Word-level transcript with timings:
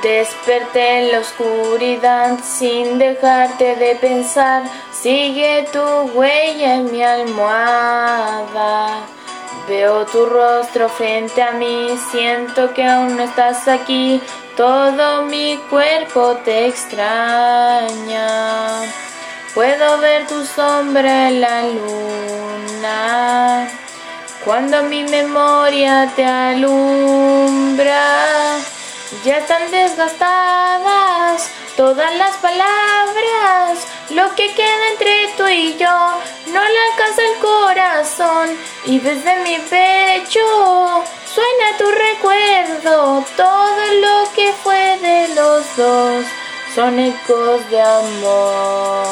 Desperté 0.00 1.00
en 1.00 1.12
la 1.12 1.18
oscuridad 1.18 2.38
sin 2.42 2.98
dejarte 2.98 3.76
de 3.76 3.94
pensar. 3.96 4.62
Sigue 4.90 5.68
tu 5.70 5.84
huella 6.14 6.76
en 6.76 6.90
mi 6.90 7.02
almohada. 7.02 9.00
Veo 9.68 10.06
tu 10.06 10.24
rostro 10.26 10.88
frente 10.88 11.42
a 11.42 11.52
mí, 11.52 11.90
siento 12.10 12.72
que 12.72 12.84
aún 12.84 13.16
no 13.16 13.24
estás 13.24 13.68
aquí. 13.68 14.22
Todo 14.56 15.24
mi 15.24 15.58
cuerpo 15.68 16.38
te 16.44 16.66
extraña. 16.66 18.30
Puedo 19.54 19.98
ver 19.98 20.26
tu 20.26 20.44
sombra 20.46 21.28
en 21.28 21.42
la 21.42 21.62
luna. 21.62 23.68
Cuando 24.44 24.82
mi 24.82 25.04
memoria 25.04 26.10
te 26.16 26.24
alumbra, 26.24 28.02
ya 29.24 29.38
están 29.38 29.70
desgastadas 29.70 31.50
todas 31.76 32.14
las 32.16 32.36
palabras. 32.36 33.86
Lo 34.10 34.34
que 34.34 34.52
queda 34.54 34.88
entre 34.92 35.28
tú 35.36 35.46
y 35.46 35.76
yo 35.76 35.98
no 36.46 36.60
le 36.62 36.78
alcanza 36.90 37.22
el 37.22 37.38
corazón. 37.40 38.58
Y 38.86 38.98
desde 38.98 39.36
mi 39.44 39.56
pecho 39.58 40.40
suena 41.34 41.78
tu 41.78 41.86
recuerdo. 41.90 43.24
Todo 43.36 43.92
lo 44.00 44.32
que 44.34 44.52
fue 44.62 44.98
de 44.98 45.34
los 45.34 45.76
dos 45.76 46.24
son 46.74 46.98
ecos 46.98 47.70
de 47.70 47.80
amor. 47.80 49.11